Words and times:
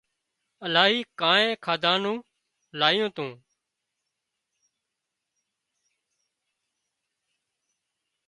الاهي 0.65 0.99
ڪانئين 1.19 1.51
کاڌا 1.65 1.93
نُون 2.03 2.17
لايُون 2.79 3.09
تُون 3.15 3.29